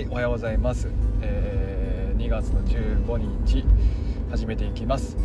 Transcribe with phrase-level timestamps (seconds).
[0.00, 0.88] はいおはようございます、
[1.20, 3.66] えー、2月の15日
[4.30, 5.18] 始めていきます。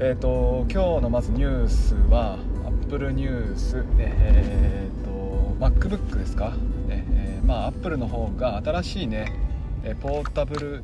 [0.00, 3.84] えっ、ー、と今日のまずニュースは Apple ニュース。
[3.98, 5.10] えっ、ー、と
[5.60, 6.52] MacBook ですか、
[6.88, 9.30] ねえー、まあ Apple の方が新しいね
[10.00, 10.82] ポータブル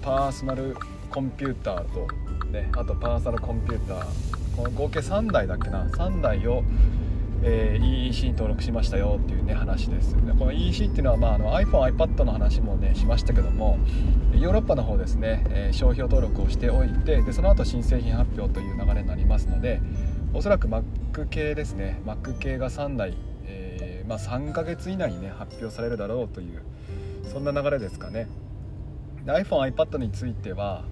[0.00, 0.78] パーソナル
[1.10, 2.08] コンピューターと
[2.50, 4.30] ねあとパーソナルコンピューター。
[4.56, 6.64] この合計3台だっけな？3台を
[7.42, 10.14] えー、EEC に登録しましたよっていうね話です。
[10.14, 13.78] この EEC っていうのは、まあ、あの iPhone、iPad の話もねしましたけども
[14.34, 19.80] ヨーロッパの方ですね、えー、商標登録をしておいてでその後新製品発表という流れになりますので
[20.32, 20.82] おそらく Mac
[21.28, 26.62] 系ですね Mac 系が3台、えー、まあ、3ヶ月以内にね発表されるだろうという
[27.24, 28.28] そんな流れですかね。
[29.26, 30.84] iPhone、iPad については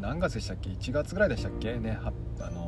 [0.00, 1.76] 何月でしたっけ？1月ぐらいでしたっけ？
[1.76, 2.12] ねあ
[2.50, 2.67] の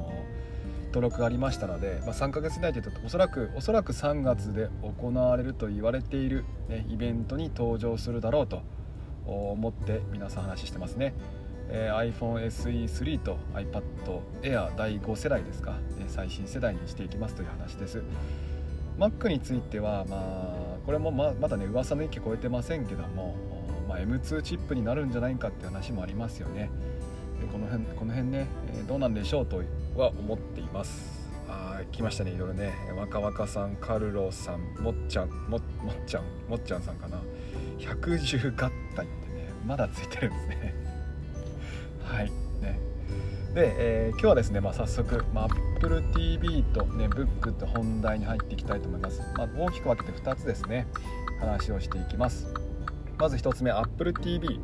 [0.91, 8.63] 登録がありましたので、まあ、3ヶ月以内というとおそらくおそらく3月で行われると言われている、ね、イベントに登場するだろうと
[9.27, 11.15] 思って皆さん話してますね、
[11.69, 13.83] えー、iPhone SE3 と iPad
[14.43, 18.03] Air 第5世代ですか、ね、最新世代にしていきますという話です。
[18.99, 23.37] Mac についてはまあこれもままだね噂の域超えてませんけども、
[23.89, 26.71] まあ、M2 チップになるんじゃないかっていう話もありますよね。
[27.53, 29.63] この辺この辺ね、えどうなんでしょうと
[30.01, 31.21] は思っています。
[31.49, 32.73] あ来ましたねいろいろね。
[32.97, 35.61] 若々さんカルロさんもっちゃんもっ
[36.07, 37.21] ちゃんもっちゃんさんかな。
[37.79, 40.75] 百獣合体ってねまだついてるんですね。
[42.03, 42.31] はい
[42.63, 42.81] ね。
[43.55, 50.87] で、えー、今日はですね、まあ、早速、まあ、Apple TV と、ね、Book と本題に入っていきたいと思います、まあ、大きく分けて2つですね
[51.41, 52.47] 話をしていきます。
[53.19, 54.61] まず1つ目 Apple TV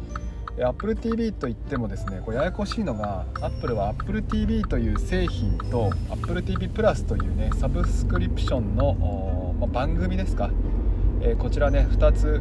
[0.58, 10.50] Apple TV といってもですねこれややこしいのが Apple は Apple TV という製品と Apple TV プラスというねサブスクリプションの、ま番組ですか、
[11.20, 12.40] えー、こちらね2つ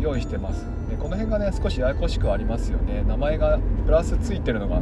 [0.00, 0.66] 用意してます。
[0.90, 3.02] でこの辺がね少しややこしくありますよね。
[3.06, 4.80] 名前がプラスついてるのが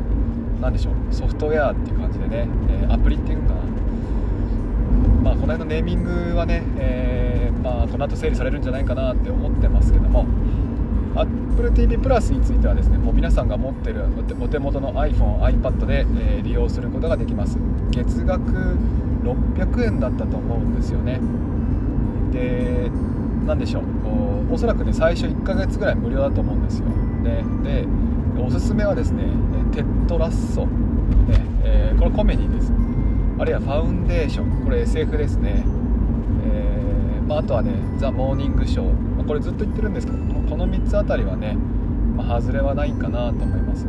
[0.61, 1.15] 何でしょう。
[1.15, 2.49] ソフトウェアっていう感じでね、
[2.83, 3.61] えー、アプリっていうのかな。
[5.23, 10.27] まあこの辺のネーミングはね、えー、まあ、この後整理されるんじゃないかなって思ってますけども。
[11.15, 14.05] Apple TV プラスについてはですねもう皆さんが持ってる
[14.41, 17.59] お手元の iPhone、iPad で、えー、利用することができます。
[17.91, 18.77] 月額
[19.23, 21.21] 600円だったと思うんですよね。
[22.33, 22.91] で
[23.47, 23.83] 何でしょう。
[24.53, 27.87] おそらくね最初1ヶ月ぐらい無料だと思うんですよ、ね、で
[28.39, 29.25] おすすめはですね
[29.73, 30.73] テッドラッソ、ね
[31.65, 32.73] えー、これコメディです。
[33.39, 34.65] あるいはファウンデーション。
[34.65, 35.65] これ SF ですね、
[36.45, 39.27] えまあ、とはね The Morning Show。
[39.27, 40.19] これずっと言ってるんですけど
[40.67, 41.55] の3つあたりはね、
[42.17, 43.87] まあ、外れはないかなと思います。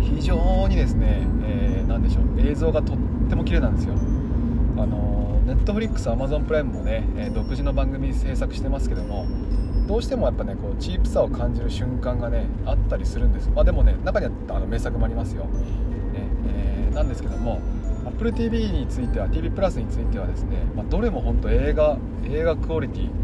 [0.00, 2.96] 非常にですね、えー、何でしょう映像がとっ
[3.28, 3.94] ても綺麗なんですよ。
[4.76, 9.26] あの Netflix Amazon Prime もね、え独自の番組制作してますけども
[9.86, 13.50] どうしてもやっぱねこうチープさを感じる瞬間がねあったりするんです。
[13.50, 15.50] まあでもね中にはあの名作もありますよ、ね
[16.48, 17.60] えー、なんですけども
[18.18, 23.23] AppleTV については TV プラスについてはですね、まあ、どれも本当映画映画クオリティ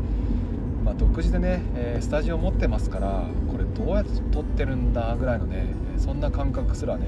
[0.91, 7.06] まあ、独自でね、えー、スタジオ持ってますからこれどうやって撮ってるんだぐらいのねそんな感覚すらね、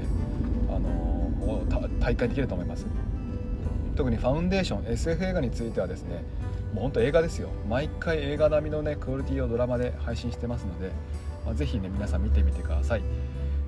[0.69, 2.87] あのー、体感できると思います。
[3.97, 6.23] 特にファウンデーション SF 映画についてはですね
[6.73, 7.49] もうほんと映画ですよ。
[7.67, 10.91] 毎回映画並みのねクオリティをドラマで配信してますので、
[11.45, 13.03] まあ、ぜひね皆さん見てみてください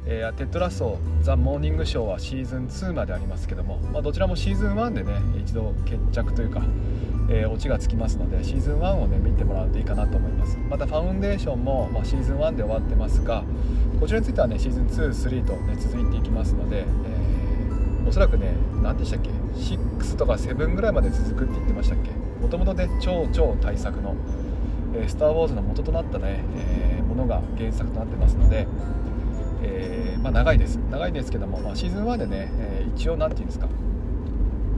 [0.08, 6.62] えー、 Ted Lasso The Morning Show はシーズン2までありますけども、まあ、どちらもシーズン1でね一度決着というか
[7.28, 10.58] えー、オチがつきますのでシーズン1をね見てもらうといいかなと思います。
[10.70, 13.44] またファウンデーションも、まあ、シーズン1で終わってますが
[14.00, 22.12] こちらについてはねシーズン23とね続いていきますので、えー、おそらくね何でしたっけ6とか7ぐらいまで続くって言ってましたっけ
[22.42, 24.16] もともとね超超大作の、
[24.94, 28.68] えー、スター・ウォーズの元となったね、えー、ものが原作となってますので
[29.62, 30.78] えー、まあ、長いです。
[30.92, 33.68] 長いですけども、まあ、シーズン1でね、え、一応何て言うんですか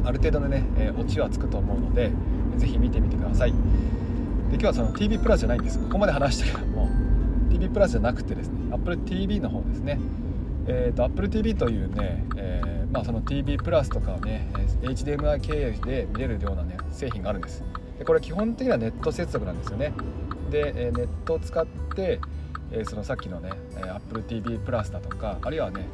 [0.05, 2.11] ある程度のね、え、オチはつくと思うので、
[2.57, 3.51] ぜひ見てみてください。
[3.51, 5.77] で今日はその TV プラスじゃないんです。
[5.79, 6.89] ここまで話したけども
[7.51, 9.99] TV プラスじゃなくてですね Apple TV の方ですね。
[10.67, 14.49] えーと、Apple TV というね、えー、まあ、その TV プラスとかをね
[14.81, 17.63] HDMI 経由で見れるようなね製品があるんです。
[17.99, 19.93] でこれ基本的にはネット接続なんですよね。
[20.49, 22.21] で、えネットを使って、
[22.71, 25.87] えそのさっきのね Apple TV プラスだとかあるいはね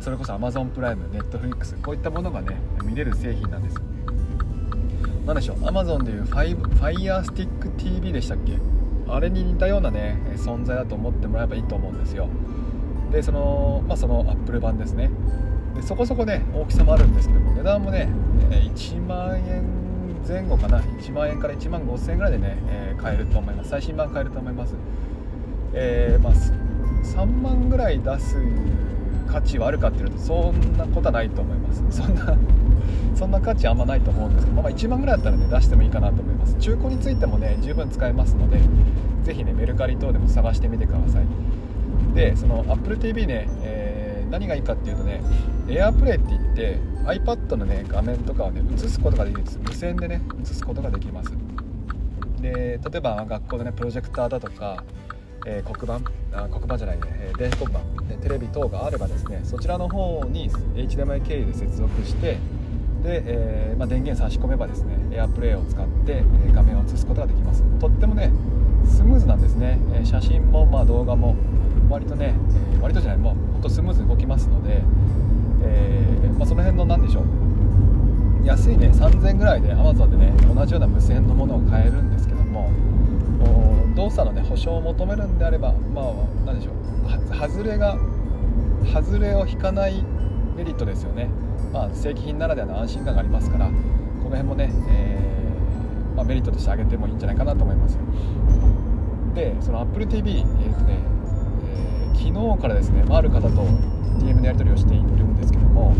[0.00, 3.76] それこそ Amazon プライム Netflix こういったものがね見れる製品なんです
[5.26, 8.58] 何でしょう Amazon でいう Fire Stick TV でしたっけ？
[9.08, 12.28] あれに似たようなね存在だと思ってもらえばいいと思うんですよ。
[13.10, 15.10] でそのまあその Apple 版ですね。
[15.74, 18.08] でそこそこね大きさもあるんですけども値段もね
[18.50, 19.64] 1万円
[20.26, 23.70] 前後かな？1万円から1万5000円ぐらいでね、え、買えると思います。
[23.70, 24.74] 最新版買えると思います。
[25.72, 26.32] えー、まあ、
[27.02, 28.36] 3万ぐらい出す
[29.30, 31.84] 価値はあるかっていうとそんなことはないと思います。
[31.90, 32.36] そんな
[33.14, 34.46] そんな価値あんまないと思うんです。
[34.46, 36.56] けど、まあ、1万ぐらいだったらね出してもいいかなと思います。
[36.56, 38.58] 中古についてもね十分使えますので
[39.22, 41.24] 是非ねメルカリ等でも探してみてください。
[42.14, 45.20] でその AppleTV ね、えー、何がいいかっていうとね
[45.68, 49.60] AirPlay って言って iPad のね画面とかをね映すことができるんです。
[49.62, 51.30] 無線でね映すことができます。
[52.40, 54.82] で例えば学校のねプロジェクターだとか
[55.46, 62.38] えー、黒板あ黒板じゃないね、えー、電子黒板、ね、テレビ等があればですねそちらの方に HDMI 経由で接続して
[63.02, 67.62] で、えー、まあ、電源差し込めばですね AirPlay を使って、え画面を映すことができます。
[67.78, 68.30] とってもね
[68.84, 71.34] スムーズなんですね、え写真もまあ動画も
[71.88, 72.34] 割とね、
[72.76, 74.82] え割とじゃないもうほんとスムーズに動きますので、
[75.62, 77.24] えまあ、その辺の何でしょう。
[78.44, 82.70] 安いね3000ぐらいで Amazon でね同じような無線のものを買えるんですけども
[84.00, 86.04] 動作のね保証を求めるんであればまあ
[86.46, 87.98] 何でしょう外れが
[88.94, 90.02] 外れを引かない
[90.56, 91.28] メリットですよね、
[91.70, 97.98] まあ、正規品ならではの安心感がありますからこの辺もね、えー、まあ、メリットとして挙げてもいいんじゃないかなと思います
[99.34, 100.98] でその AppleTV、えーとね
[101.64, 103.48] えー、昨日からですね、まあ、ある方と
[104.18, 105.94] DM のやり取りをしているんですけども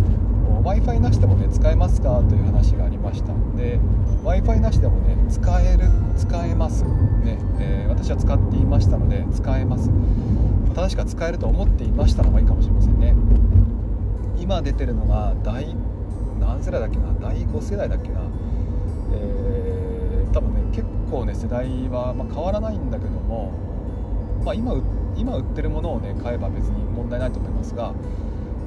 [0.62, 3.79] w i f i なしでもね使えますかという話がありましたで
[4.23, 6.85] w i f i なしでもね使える使えます。
[6.85, 9.91] ね、えー、私は使っていましたので使えます。
[10.75, 13.15] 正しくは使えると思っていましたのがいいかもしれませんね。
[14.39, 15.75] 今出てるのが第
[16.39, 17.15] 何世代だっけな？
[17.21, 18.21] 第5世代だっけな？
[19.15, 23.53] えー、多分ね結構ね世代は、まあ、変わらないんだけども、
[24.45, 24.75] まあ、今
[25.17, 27.95] 今売ってるものをね買えば別に問題ないと思いますが、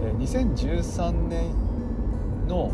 [0.04, 1.54] えー、2013年
[2.48, 2.72] の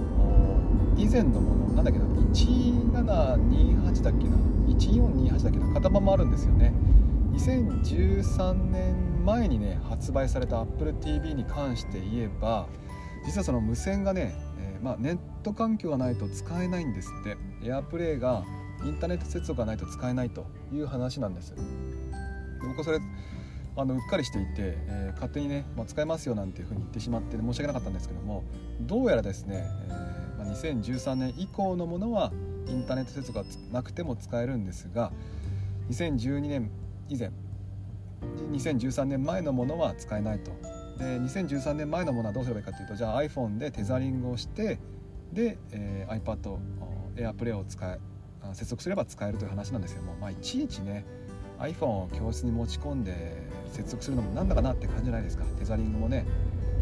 [0.99, 4.35] 以前のものなんだっけな1728だっけな
[4.67, 6.73] 1428だっけな型番もあるんですよね。
[7.31, 12.67] 2013年前にね発売された AppleTV に関して言えば
[13.25, 17.37] 実はその無線がね、えー、まあ、ネット環境がないと使えないんですって。
[17.61, 18.45] AirPlay が
[18.85, 21.53] インターネット接続がないと使えないという話なんです。
[21.53, 21.61] で
[22.67, 22.99] 僕はそれ
[23.75, 28.43] あのうっかりしていて、えー、勝手にね、まあ、使えますよなんていうふうに言ってしまって、申し訳なかったんですけども
[28.81, 32.31] どうやらですね、えー、2013年以降のものは
[32.67, 35.11] インターネット接続がなくても使えるんですが
[35.89, 36.71] 2012年
[37.07, 37.31] 以前
[38.51, 40.51] 2013年前のものは使えないと。
[40.97, 44.79] で2013年前のものはどうすればいいかというとじゃあ iPhone でテザリングをして
[45.31, 46.57] で、えー、iPad
[47.15, 47.99] AirPlay を使え
[48.53, 51.05] 接続すれば使えるという話なんですよも、まあ、いちいちね
[51.59, 53.37] iPhone を教室に持ち込んで
[53.71, 55.43] 接続するのもなんだかなって感じじゃないですか。
[55.57, 56.25] テザリングもね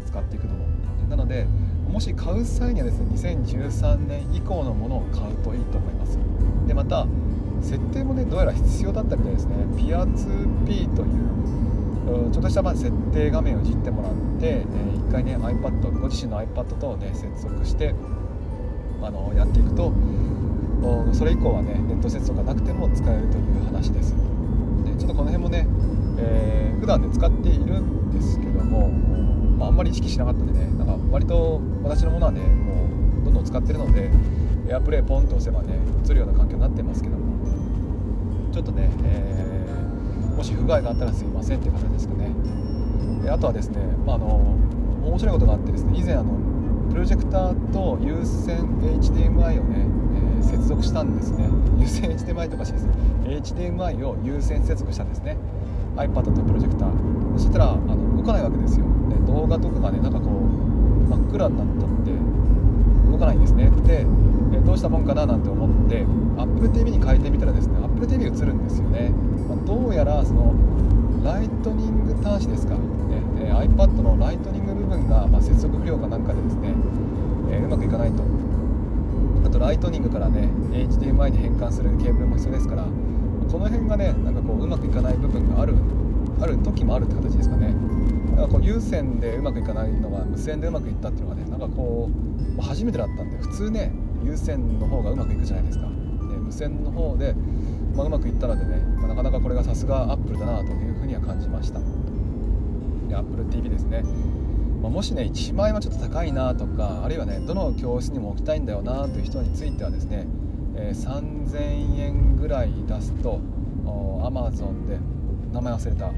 [0.06, 0.66] 使っていくのも。
[1.08, 1.46] なので
[1.90, 6.18] もし買う際にはですね2013年以降のものを買うといいと思います。
[6.66, 7.06] でまた
[7.62, 9.54] 設定もねどうやら必要だったみたいですね。
[9.76, 17.94] ピア 2P というちょっとしたま設定画面をいじってもらって、えー、1回ね iPad ご自身の iPad とね接続して
[19.02, 19.92] あのやっていくと
[21.12, 24.14] それ以降はねネット接続がなくても使えるという話です。
[24.84, 25.66] でちょっとこの辺もね
[26.18, 28.90] えー、普段で使っているんですけども、
[29.58, 34.10] まあ、あんまり意識しなかったんでねなんか割と私のものはねもうどんどん使ってるので
[34.68, 37.28] エアプレイポンと押せばね映るような環境になってますけども。
[38.52, 42.32] ちょっとね、えー、もし不具合があったらすいませんっていう形ですかね。
[43.22, 44.56] であとはですね、まあ、あの
[45.04, 46.32] 面白いことがあってですね以前あの
[46.90, 49.86] プロジェクターと有線 HDMI をね、
[50.40, 51.48] えー、接続したんですね。
[51.78, 52.92] 有線 HDMI とかしてですね。
[53.26, 55.36] HDMI を有線接続したんですね。
[55.98, 56.90] iPad とプロジェクター。
[57.36, 58.86] そしたらあの動かないわけですよ。
[59.08, 62.12] で動画とかがねなんかこう真っ暗になっちゃって
[63.10, 63.70] 動かないんですね。
[63.86, 64.06] で
[64.52, 66.04] えどうしたもんかななんて思って
[66.36, 69.10] AppleTV に変えてみたらですね AppleTV 映るんですよね、
[69.48, 70.54] まあ、どうやらその
[71.22, 72.80] ライトニング端子ですか、ね
[73.40, 76.74] え iPad のライトニング部分が、まあ、接続不良かなんかでですね、
[77.50, 78.22] え、うまくいかないと。
[79.44, 82.84] あとライトニングからね HDMI に変換するケーブルも必要ですから
[83.50, 85.74] この辺がねなんかこううまくいかない部分がある
[86.40, 87.74] ある時もあるって形ですかね。
[88.30, 92.08] だからこう有線でうまくいかないのが無線でうまくいったっていうのがねなんかこ
[92.58, 93.92] う初めてだったんで普通ね
[94.24, 95.86] 有線の方がうまくいくじゃないですか。
[95.86, 95.92] で
[96.36, 97.34] 無線の方で、
[97.94, 101.80] まあ、うまくいったのでね、まあ、なかなかこれがさすがアップルだなというふうには感じました。
[101.80, 101.86] で
[103.16, 104.04] AppleTV ですね。
[104.82, 110.26] まもしね1万円はちょっと高いなとかあるいはねどの教室にも置きたいんだよなという人についてはですね
[110.80, 113.40] えー、3000円ぐらい出すと
[114.24, 114.98] アマゾンで
[115.52, 116.12] 名前忘れた。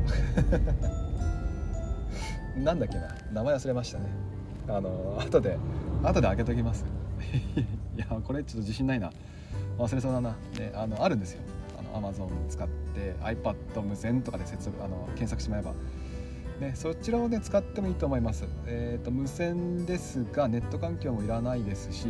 [2.61, 3.09] なんだっけな。
[3.33, 4.05] 名前忘れましたね。
[4.69, 5.57] あの後で
[6.03, 6.85] 後で開けときます。
[7.97, 9.11] いやこれちょっと自信ないな。
[9.79, 10.37] 忘れそうだな。
[10.57, 11.41] であのあるんですよ。
[11.79, 15.73] あの Amazon 使って iPad 無線とかで接続あの検索しまえば、
[16.61, 22.09] ね、そちらをね使ってもいいと思います、えーと、無線ですがネット環境もいらないですし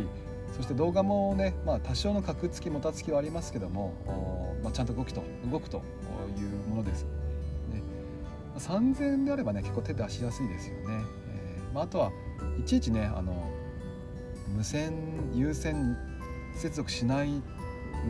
[0.51, 3.93] そして動画もね、まあ、多少の格付きもたつきはありますけども、
[4.63, 5.77] まあ、ちゃんと動きと動くと
[6.37, 7.81] いうものです、ね、
[8.57, 12.11] 3000円であればね結構手出しやすいですよね、えーまあ、あとは
[12.59, 13.49] いちいちねあの
[14.55, 14.93] 無線
[15.33, 15.97] 有線
[16.55, 17.41] 接続しない、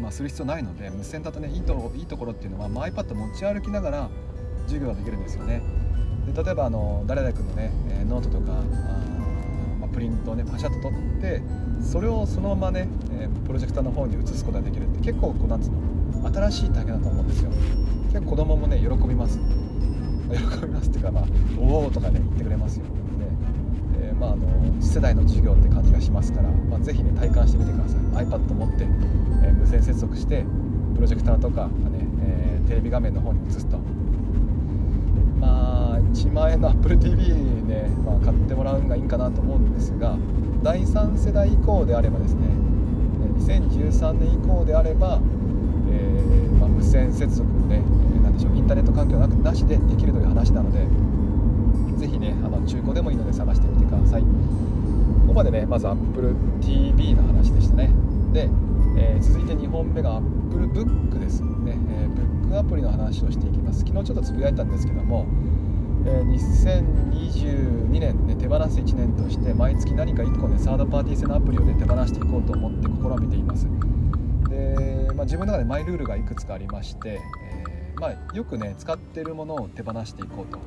[0.01, 4.09] まあ、する必要ないので無線だとねいいといいところっていうのは、まあ、iPad 持ち歩きながら
[4.65, 5.61] 授業ができるんですよね。
[6.25, 7.71] で例えばあの誰々君のね
[8.07, 8.63] ノートとか、あ、
[9.93, 11.41] プリントをねパシャッと取って
[11.81, 17.51] それをそのままねえプロジェクターの方に移すことができるって結構こうなんつうの新しい体験だと思うんですよ。
[18.11, 19.39] 結構子供もね喜びます。
[20.31, 21.23] 喜びますっていうかまあ
[21.59, 22.85] おおとかね言ってくれますよ。
[24.21, 24.45] まあ、あの
[24.79, 28.01] 次世代の授業って感じがしますから、まあ、ぜひね体感してみてください。
[28.23, 30.45] iPad 持って、えー、無線接続して
[30.93, 31.71] プロジェクターとか、ね
[32.23, 33.79] えー、テレビ画面の方に映すと。
[35.39, 35.80] まあ
[36.13, 40.17] 1万円の AppleTV ね、まあ、買ってもらうのがいいんかなと思うんですが
[40.63, 42.47] 第3世代以降であればですね
[43.37, 45.19] 2013年以降であれば、
[45.89, 47.81] えー、まあ、無線接続もね
[48.15, 50.85] え何でしょうインターネット環境なくなしでできるという話なので
[51.97, 54.21] ぜひねあの中古でもいいので探してみてください。
[54.21, 54.27] こ
[55.27, 57.91] こまでねまず AppleTV の話でしたね。
[58.33, 58.49] で、
[58.97, 63.79] えー、続いて2本目が AppleBook ですね、えー、ブックアプリの話をしていきます。
[63.79, 65.25] 昨日ちょっとつぶやいたんですけども、
[66.05, 73.67] え、2022年ね手放す1年として毎月何か1個ねサードパーティー製のアプリをね手放していこうと思って試みています。
[74.49, 80.57] で、まあ、自分の中でマイルールがいくつかありまして、えー、まあ、よくね使ってるものを手放していこうと。
[80.57, 80.63] ね。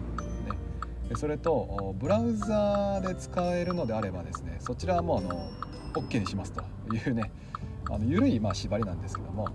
[1.17, 5.50] それとブラウザーで使えるのであればですねそちらはもうあの
[5.95, 6.64] OK にしますと
[6.95, 7.31] いうね
[7.91, 9.49] あの緩いまあ縛りなんですけども、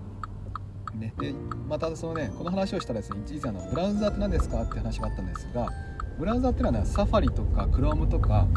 [0.96, 1.34] ね、で
[1.68, 5.70] またそのねこの話をしたらですね以前のブラウザーって何ですかって話があったんですが
[6.18, 8.48] ブラウザーっていうのは、ね、サファリとか Chrome とか、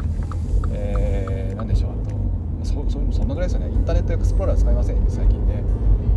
[0.71, 2.23] えー、何でしょうあと
[2.65, 3.69] そそそんなぐらいですよね。
[3.73, 5.63] インターネットエクスプローラー使いません最近ね。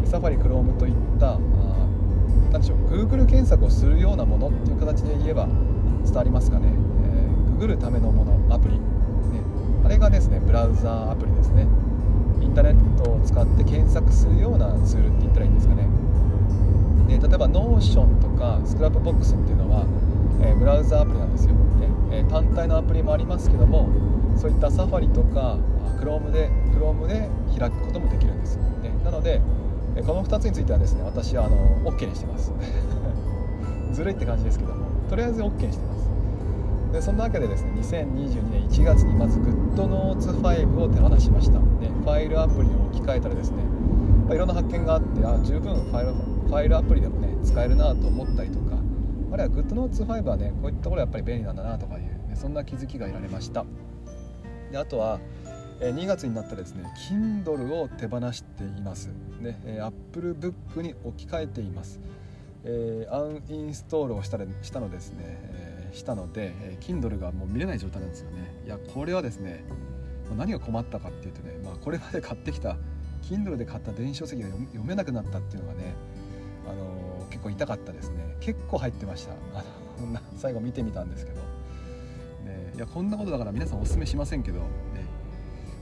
[0.04, 1.38] サファリ Chrome といったあ
[2.52, 5.46] 何でしょう Google 検索をするようなものっていう形で言えば
[6.04, 8.80] 伝わりますかね、えー、ググるためのものアプリ、ね、
[9.84, 11.66] あれがですねブラウザーアプリですね。
[12.56, 15.86] ターネットを使って検索するようなツールって言ったらいいんですかね。
[17.06, 19.84] で例えば Notion とか Scrapbox っていうのは、
[20.40, 23.88] えー、ブラウザアプリなんですよ、ねえー、単体のアプリもありますけども
[24.36, 25.56] そういったサファリとか
[26.00, 29.40] Chrome で Chrome で開くこともできるんです、ね、なので
[30.04, 31.56] この2つについてはですね私はあの
[31.92, 32.52] OK にしてます。
[33.92, 36.06] ずるいって感じですけどもとりあえず OK にしてます。
[36.92, 41.60] でそんなわけでですね2022年1月にまず GoodNotes5 を手放しました、
[42.06, 43.64] ファイルアプリを置き換えたらですね、
[44.28, 48.76] ま、いろんな発見があってあ十分ファイルファイルアプリでもね使えるなと思ったりとか
[49.32, 53.64] あるいは GoodNotes5 はねこういったところやっぱり便利なんだなとかいう、ね、そんな気づきが得られました。
[54.70, 55.18] であとは
[55.80, 59.10] 2月になったらですね Kindle を手放しています、
[59.40, 61.98] ね、Apple Book に置き換えています。
[62.62, 68.54] えー、アンインストールをしたしたのですね、えー、したので、え、Kindle がもう見れない状態なんですよね。
[68.64, 69.64] いやこれはですね
[70.34, 72.76] 何が困ったかっていうとね、まあ、これまで買ってきた
[73.22, 75.94] Kindle で買った電子書籍が読めなくなったっていうのがね、
[76.68, 78.36] あのー、結構痛かったですね。
[78.40, 79.32] 結構入ってました。
[79.54, 79.64] あ
[80.00, 81.40] の 最後見てみたんですけど、
[82.44, 84.66] ね、いやこんなことだから皆さんおすすめしませんけど、ね、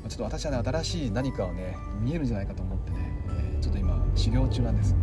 [0.08, 2.96] ちょっと私はね新しい何かをね見えるんじゃないかと思ってね、
[3.28, 4.94] えー、ちょっと今修行中なんです。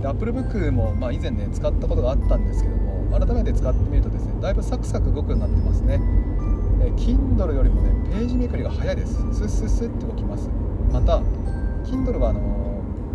[0.00, 6.00] で AppleBook もまあ以前ね使ったことがあったんですけども改めて使ってみるとですねだいぶサクサク動くようになってますね。
[6.80, 9.14] え Kindle よりもねページめくりが早いです。
[9.14, 10.48] スッスッスッって動きます。
[10.92, 11.20] また
[11.84, 12.40] Kindle はあの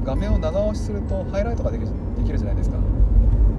[0.03, 2.77] 画面を長押しするとハイライトができるできるじゃないですか。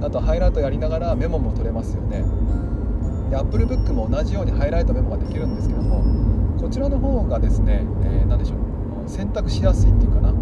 [0.03, 2.25] あとハイライトやりながらメモも取れますよね。
[3.31, 6.05] で AppleBook も同じようにハイライトメモができるんですけども
[6.61, 10.29] こちらの方がですね、えー、何でしょう選択しやすいっていうかな。
[10.29, 10.35] えー、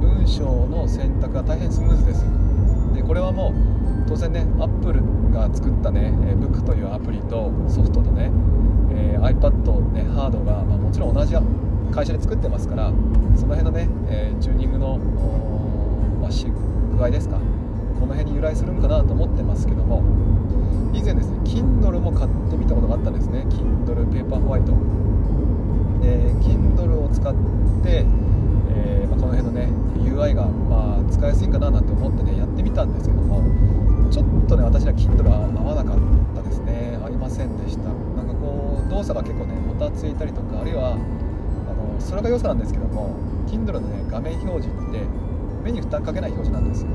[0.00, 2.24] 文章の選択が大変スムーズです。
[2.94, 3.77] でこれはもう
[4.08, 6.10] 当然ねアップルが作ったね
[6.40, 8.30] Book というアプリとソフトとね、
[8.90, 11.34] えー、iPad ねハードが、まあ、もちろん同じ
[11.92, 12.90] 会社で作ってますから
[13.36, 14.96] その辺のね、えー、チューニングの、
[16.20, 16.30] まあ、
[16.96, 17.36] 具合ですか
[18.00, 20.02] この辺に由来するんかなと思ってますけども
[20.94, 23.44] 以前ですね Kindle も買ってみたことがあったんですね。
[23.50, 24.64] Kindle Paperwhite
[26.00, 27.34] で Kindle を使っ
[27.82, 28.06] て
[28.70, 33.42] えー、まあ、この辺のね UI がまあ使いやすいかななんて思ってねやってみたんですけども
[34.10, 35.98] ちょっとね私は Kindle は合わなかっ
[36.34, 36.98] たですね。
[37.04, 37.84] 合いませんでした。
[37.84, 45.02] なんかこう動作が結構ねもたついたりとかあるいはあのそれが良さなんですけども Kindle のね画面表示って
[45.62, 46.88] 目に負担かけない表示なんですよ。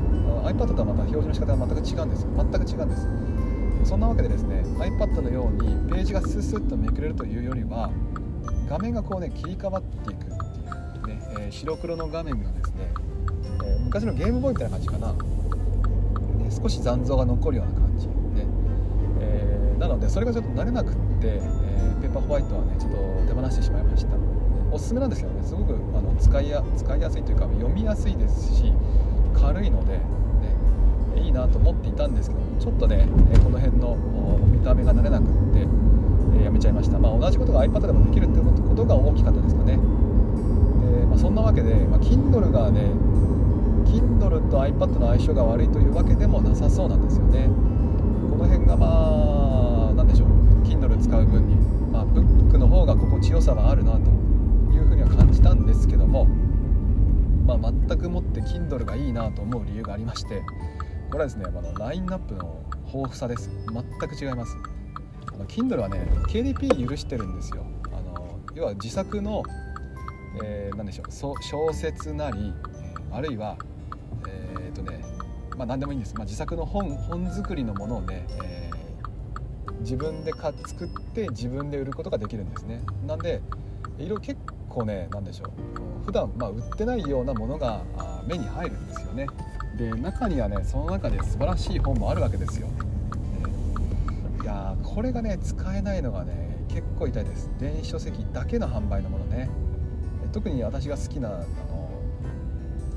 [0.43, 2.97] iPad とはまた表示の仕方が全く違うんです全く違うんで
[3.83, 7.91] すそんなわけでですね iPad のようにページがスッスッとめくれるというよりは
[8.67, 12.91] 画面がこうね切り替わっていくっていうね、えー、白黒の画面がですね、
[13.63, 15.15] えー、昔のゲームボーイみたいな感じかな、
[16.63, 18.07] 少し残像が残るような感じ。
[18.07, 18.13] ね、
[19.19, 21.41] えー、なのでそれがちょっと慣れなくって、え
[22.01, 24.15] ペーパーホワイトはねちょっと手放してしまいました。
[24.71, 28.73] おすすめなんですけどねすごくあの使いや使いやすいというか読みやすいですし
[29.35, 30.01] 軽いので、ね、
[31.21, 33.07] いいなと思っていたんですけどちょっとね
[33.43, 33.97] この辺の
[34.47, 35.67] 見た目が慣れなくって、
[36.39, 36.97] えやめちゃいました。
[36.97, 39.73] まあ同じことが iPad でもできるってことが大きかったですかね。
[39.73, 39.79] で、
[41.05, 42.91] まあ、そんなわけで、まあ、Kindle がね
[43.85, 47.49] Kindle と iPad の相性が悪いというわけでもなさそうなんですよね。
[48.31, 48.87] この辺がま
[49.91, 50.29] あ何でしょう。
[50.63, 51.55] Kindle 使う分に、
[51.91, 54.09] まあ、ブックの方が心地よさはあるなと
[54.71, 56.25] いうふうには感じたんですけども、
[57.45, 60.41] まあ、全くもって Kindle がいいなと思う理由がありまして
[61.13, 63.51] これはですね、あのラインナップの豊富さです。
[63.71, 64.57] 全く違います。
[65.31, 67.63] あの Kindle はね KDP 許してるんですよ。
[67.91, 69.43] あの要は自作の、
[70.43, 71.11] えー、何でしょう。
[71.43, 75.03] 小説なり、え、あるいはー、とね
[75.57, 82.81] まあ何でもいいんです、まあ、自作の本本作りのものをね、えー、自分で作って自分で売ることができるんですね。
[83.05, 83.41] なんで
[83.99, 84.39] 色結
[84.69, 85.49] 構ね何でしょう。
[86.05, 87.83] 普段まあ売ってないようなものが
[88.27, 89.27] 目に入るんですよね。
[89.77, 92.73] で中にはねその中で素晴らしい本もあるわけですよ、ね、
[94.43, 97.49] いやこれがね使えないのがね結構痛いです。
[97.59, 99.49] 電子書籍だけの販売のものね。
[100.31, 101.45] 特に私が好きなあの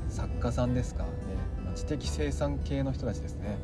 [0.09, 1.09] 作家さんですか、ね、
[1.77, 3.57] 知的生産系の人たちですね。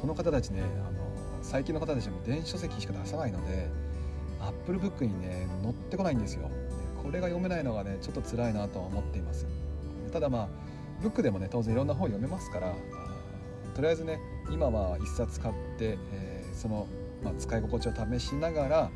[0.00, 3.68] この方たちねあの最近の方たちも電子書籍しか出さないので
[4.40, 6.50] アップルブックにね載ってこないんですよ。
[7.02, 9.46] これが読めないのがねちょっと辛いなとは思っています。
[10.12, 10.48] ただまあ
[11.00, 12.74] ブックでもね当然いろんな本読めますから
[13.74, 14.18] とりあえずね
[14.50, 16.86] 今は1冊買って、えー、その、
[17.22, 18.90] まあ、使い心地を試しながら、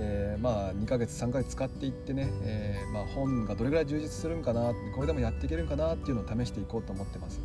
[0.00, 7.40] えー、まあ2ヶ月3ヶ月使っていってね、えー、まあ、本がどれぐらい充実するんかなこれでもやっていけるんかなっていうのを試していこうと思ってます。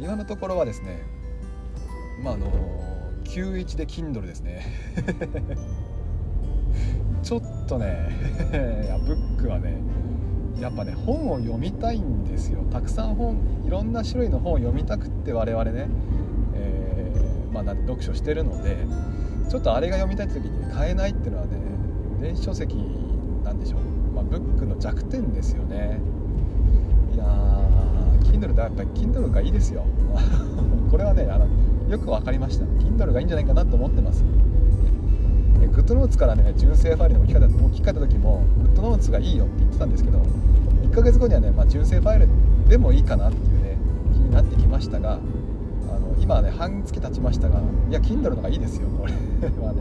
[0.00, 1.02] 今のところはですね
[2.22, 2.50] まああの
[3.24, 4.64] 91で Kindle ですね。
[7.22, 8.10] ちょっとね
[8.84, 9.78] いやブックはね
[10.60, 12.62] やっぱね本を読みたいんですよ。
[12.70, 15.88] たくさん本いろんな種類の本を読みたくって我々ね、
[16.54, 18.76] えー、まあ、読書してるので
[19.48, 21.56] ちょっとあれが読みたい時に買えないっていうのはね
[22.20, 22.76] 電子書籍
[23.44, 23.80] なんでしょう、
[24.14, 26.00] まあ、ブックの弱点ですよね。
[27.14, 29.84] いやー Kindle だやっぱり Kindle がいいですよ。
[30.90, 31.46] これはねあの
[31.88, 32.64] よく分かりました。
[32.64, 34.22] Kindle がいいんじゃないかなと思ってます。
[35.78, 42.28] グッドノーツからね純正ファイルに置き換えた置き換えた時もグッドノーツがいいよって言ってたんですけど1ヶ月後にはね、まあ、純正ファイル
[42.68, 43.78] でもいいかなっていうね
[44.12, 45.18] 気になってきましたが
[46.28, 49.14] 今はね半月経ちましたがいや Kindle の方がいいですよこれ。
[49.64, 49.80] はね。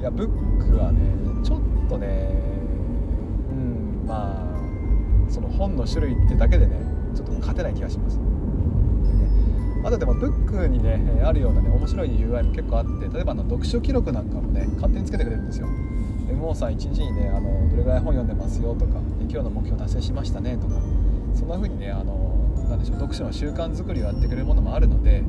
[0.00, 0.98] いやブックはね
[1.44, 2.28] ちょっとね
[3.52, 6.72] うんまあその本の種類ってだけでね
[7.14, 8.18] ちょっと勝てない気がします。
[9.84, 15.68] あとでもブックにねあるようなね面白い UI も結構あって例えばの読書記録なんかもね勝手につけてくれるんですよ。
[16.28, 20.74] MO さん1日にねあのどれぐらい本読んでますよとか今日の目標達成しましたねとか
[21.34, 22.21] そんな風にねあの
[22.72, 22.96] なんでしょう。
[22.96, 25.22] 読書の習慣づくりをやってくれるものもあるので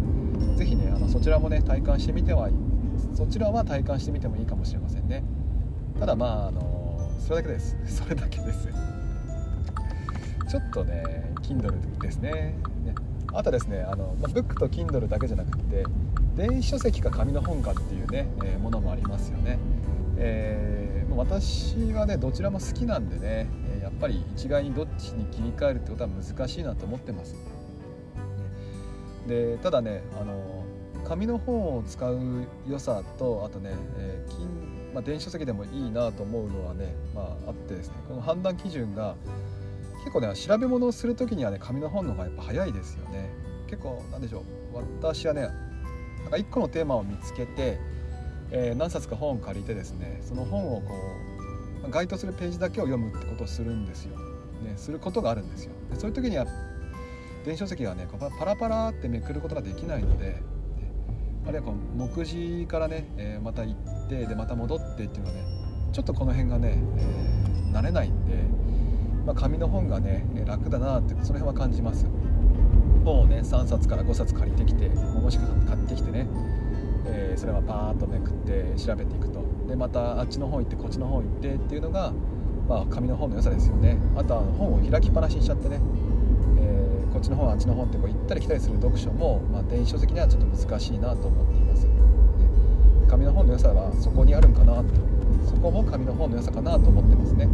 [0.55, 2.49] 是非ねあのそちらもね体感してみては
[3.13, 5.23] そちらは体感してみてもいいかもしれませんね。
[5.99, 7.77] ただまああのそれだけです。
[7.85, 8.67] それだけです。
[10.47, 12.31] ちょっとね Kindle ですね。
[12.85, 12.95] ね。
[13.33, 15.83] あとですねあの、まブックと Kindle だけじゃなくて
[16.35, 19.57] 電子書籍か紙の本かっていうね、えー、ものもありますよね、
[20.17, 20.82] えー、
[21.15, 23.49] 私はねどちらも好きなんでね
[23.81, 27.35] やっぱり一概にどっちに切り替えるってことは難しいなと思ってます。
[29.27, 30.63] でただねあの
[31.05, 34.47] 紙の本を使う良さとあとね、えー金
[34.93, 39.15] まあ、電子書籍でもいいなと思うのはね、まあ、あってですねこの判断基準が
[39.99, 43.29] 結構ね調べ物をする時にはね紙の本の方がやっぱ早いですよね。
[43.67, 45.47] 結構なんでしょう私はねな
[46.27, 47.79] んか1個のテーマを見つけて、
[48.53, 50.93] えー、何冊か本を借りてですねその本をこ
[51.87, 54.17] う該当するページだけを読むってことをするんですよ、
[54.63, 55.71] ね、することがあるんですよ。
[55.91, 56.45] でそういう時には
[57.45, 58.07] 電子書籍はね
[58.39, 60.41] パラパラってめくることができないので
[61.45, 65.43] あるいはこう目次からね、えー、また行ってでまた戻ってっていうのはね
[65.91, 68.33] ちょっとこの辺がね、えー、慣れないんで
[69.25, 72.05] まあ、紙の本がね楽だなってその辺は感じます。
[73.05, 76.27] 本をね3冊から5冊借りてきてもしくは買ってきてね、
[77.05, 79.43] えー、それはパーッとめくって調べていくと。
[79.67, 82.13] でまたあっちの方行ってこっちの方行ってっていうのが、
[82.67, 83.97] まあ、紙の本の良さですよね。
[84.15, 85.79] あとは本を開きっぱなしにしちゃってね、
[86.59, 91.91] えー、こっちの本あっちの本ってこう行ったり来たりする読書も、まあ、電子書籍にはちょっと難しいなと思っています、ね、
[93.09, 94.83] 紙の本の良さはそこにあるんかなと。
[95.45, 97.47] そこも紙の本の良さかなと思ってますね。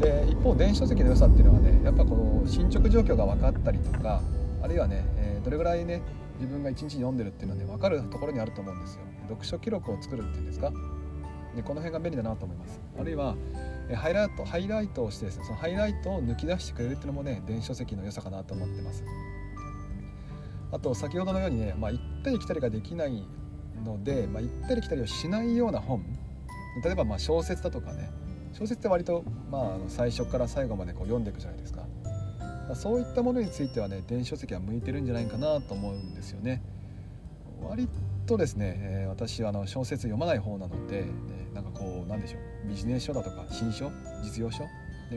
[0.00, 4.22] で一方電子書籍の良さっていうのはねやっぱこの進捗状況が分かったりとか
[4.62, 6.02] あるいはね、えー、どれぐらいね
[6.42, 9.02] 自分が一日読んでるっていうのはね分かるところにあると思うんですよ。
[9.28, 10.72] 読書記録を作るっていうんですか？
[11.54, 12.80] でこの辺が便利だなと思います。
[12.98, 13.36] あるいは
[13.94, 19.04] ハイライトハイライトをしてですねそのハイライトを抜き出してくれるっていうのもね電子書籍の良さかなと思ってます。
[20.72, 23.28] あと先ほどのようにね、まあ、行ったり来たりができない
[23.84, 26.02] ので、まあ、行ったり来たりをしないような本。
[26.82, 28.10] 例えばまあ小説だとかね。
[28.54, 31.81] 小説って割とまあ最初から最後までこう読んでいくじゃないですか。
[32.74, 36.62] そういったものについてはね電子書籍は向いてるんじゃないかなと思うんですよね
[37.62, 37.88] 割
[38.26, 41.08] とですね、え、私はあの小説読まない方なので、ね、
[41.54, 43.90] なんかこうなんでしょうビジネス書だとか新書
[44.22, 44.70] 実用書、ね、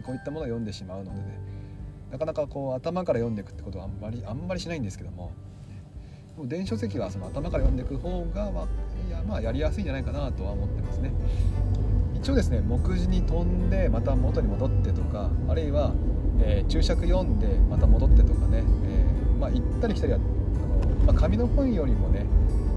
[0.03, 1.39] こういったものを読んでしまうのでね
[2.11, 5.31] なかなかこう頭から読んでいくってことはあんまりあんまりしないんですけども、
[6.43, 8.67] 電子書籍はその頭から読んでいく方が、まあ、
[9.07, 11.11] いやまあやりやすいんじゃないかなとは思ってますね。
[12.13, 15.93] 一応ですね目次に飛んでまた元に戻ってとかあるいは、
[16.41, 22.25] えー、注釈読んでまた戻ってとかね、えー、まあ、行ったり来たりはあの、まあ、紙の本よりもね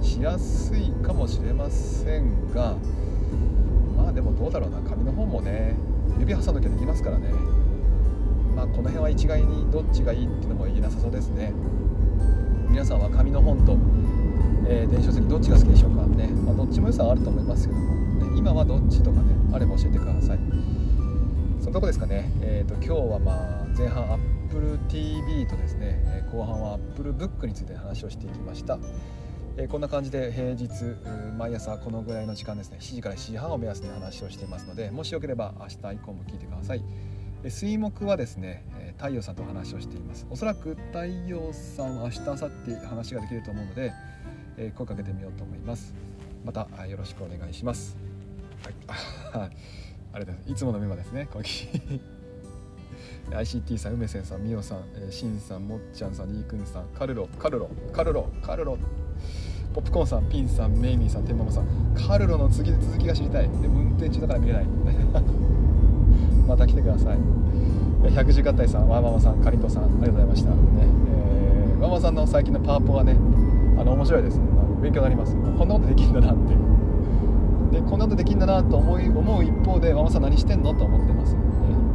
[0.00, 2.76] しやすいかもしれませんが
[3.96, 5.74] まあでもどうだろうな紙の本もね
[6.18, 7.30] 指挟んどきゃできますからね。
[8.56, 11.52] まあこの辺は一概にどっちがいいっていうのも言えなさそうですね。
[12.68, 13.76] 皆さんは紙の本と、
[14.66, 17.86] えー、電子書籍どっちが好きでしょうかね、まあ、どっちも良さはあると思いますけども
[18.26, 20.38] ね今はどっちとかねあれば教えてください。
[21.60, 22.30] そのとこですかね。
[22.40, 24.04] えっ、ー、と今日はまあ前半
[24.50, 28.78] AppleTV とですね後半は AppleBook について話をしていきました。
[29.56, 30.68] えこんな感じで平日
[31.36, 36.82] 毎朝このぐらいの時間ですね7時から7時半を目安に話をしていますのでもしよければ明日以降も聞いてください。
[37.44, 38.64] 水木はですね
[38.96, 40.26] 太陽さんと話をしています。
[40.30, 43.92] おそらく太陽さん明日明後日話ができると思うので
[44.76, 45.92] 声かけてみようと思います。
[46.44, 47.96] またよろしくお願いします。
[49.32, 49.50] はい、
[50.18, 50.52] ありがとうございます。
[50.52, 51.28] いつものメンバーですね。
[53.30, 58.78] ICT さん、梅先さん、みおさん、えー、しんさん、もっちゃんさん、にーくんさん、カルロ、カルロ、カルロ、カルロ、
[59.74, 63.48] ポップコーンさん、ピンさん、メイミーさん、てんままさん、カルロの次続きが知りたい。
[63.48, 64.66] でも運転中だから見れない。
[66.48, 67.18] また来てください。
[68.10, 70.50] 百十合体さん、ワーママさん、かりんとさん、ありがとうございました。
[70.50, 70.56] ね
[71.12, 73.16] えー、ママさんの最近のパワポはね、
[73.78, 74.42] あの面白いです、ね
[74.82, 75.34] 勉強になります。
[75.34, 76.77] こんなことできるんだなって。
[77.70, 80.74] でこんなことできんだなと思い思う一方でママさん何してんの？
[80.74, 81.40] と思ってます、ね、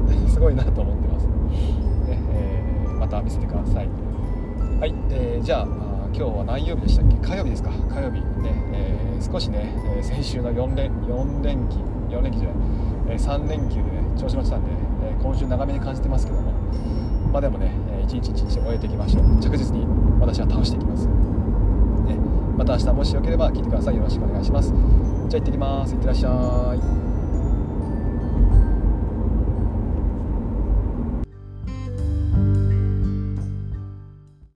[0.29, 1.31] すごいなと思ってます、ね
[2.31, 3.89] えー、また見せてください。
[4.79, 5.67] はい、えー、じゃあ
[6.15, 7.15] 今日は何曜日でしたっけ？
[7.27, 7.71] 火曜日ですか。
[7.89, 8.19] 火曜日。
[8.19, 11.77] ね、えー、少しね、えー、先週の4連 ,4 連休
[12.09, 12.57] 4連休じゃない、
[13.09, 14.69] えー、3連休でね調子乗ってたんで、
[15.09, 16.51] えー、今週長めに感じてますけども。
[17.31, 19.23] まあでもね、えー、一日一日終えていきましょう。
[19.41, 19.87] 着実に
[20.19, 21.13] 私は倒していきます、ね、
[22.55, 23.95] また明日もしよければ聞いてください。
[23.95, 24.71] よろしくお願いします。
[25.29, 25.93] じゃあ行ってきます。
[25.93, 27.02] いってらっしゃい。